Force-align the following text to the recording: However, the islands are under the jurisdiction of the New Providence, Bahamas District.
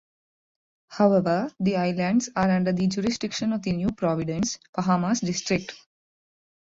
However, 0.87 1.53
the 1.59 1.75
islands 1.77 2.31
are 2.35 2.49
under 2.49 2.73
the 2.73 2.87
jurisdiction 2.87 3.53
of 3.53 3.61
the 3.61 3.71
New 3.73 3.89
Providence, 3.91 4.57
Bahamas 4.75 5.19
District. 5.19 5.75